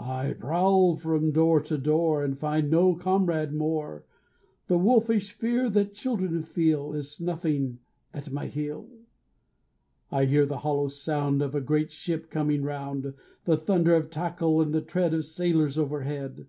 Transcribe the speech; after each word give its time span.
I 0.00 0.32
prowl 0.32 0.96
from 0.96 1.30
door 1.30 1.60
to 1.60 1.78
door, 1.78 2.24
And 2.24 2.36
find 2.36 2.72
no 2.72 2.96
comrade 2.96 3.52
more. 3.54 4.02
The 4.66 4.76
wolfish 4.76 5.30
fear 5.30 5.70
that 5.70 5.94
children 5.94 6.42
feel 6.42 6.92
Is 6.92 7.12
snuffing 7.12 7.78
at 8.12 8.32
my 8.32 8.48
heel. 8.48 8.88
I 10.10 10.24
hear 10.24 10.44
the 10.44 10.58
hollow 10.66 10.88
sound 10.88 11.40
Of 11.40 11.54
a 11.54 11.60
great 11.60 11.92
ship 11.92 12.30
coming 12.30 12.64
round, 12.64 13.14
The 13.44 13.56
thunder 13.56 13.94
of 13.94 14.10
tackle 14.10 14.60
and 14.60 14.74
the 14.74 14.80
tread 14.82 15.14
Of 15.14 15.24
sailors 15.24 15.78
overhead. 15.78 16.48